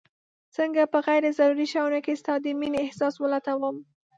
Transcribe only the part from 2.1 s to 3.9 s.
ستا د مينې احساس ولټوم